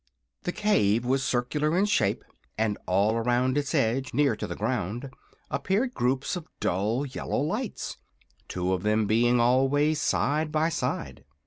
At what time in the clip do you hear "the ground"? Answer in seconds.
4.47-5.11